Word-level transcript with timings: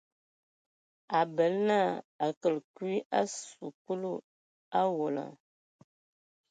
A 1.19 1.19
bələ 1.35 1.57
na 1.67 1.77
a 2.29 2.31
kələ 2.41 2.63
kui 2.79 2.95
a 3.19 3.21
sikulu 3.35 4.11
owola. 4.81 5.25